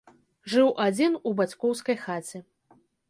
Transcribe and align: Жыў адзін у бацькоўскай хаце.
Жыў 0.53 0.71
адзін 0.85 1.17
у 1.31 1.33
бацькоўскай 1.41 1.97
хаце. 2.07 2.37